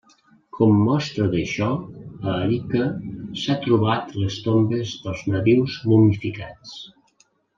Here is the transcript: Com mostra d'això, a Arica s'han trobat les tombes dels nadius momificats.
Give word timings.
Com 0.59 0.71
mostra 0.85 1.25
d'això, 1.33 1.67
a 2.31 2.33
Arica 2.45 2.87
s'han 3.43 3.61
trobat 3.67 4.17
les 4.23 4.39
tombes 4.49 4.95
dels 5.05 5.23
nadius 5.35 5.77
momificats. 5.93 6.75